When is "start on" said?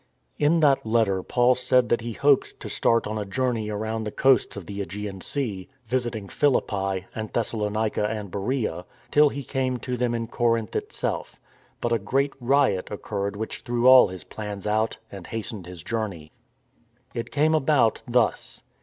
2.69-3.19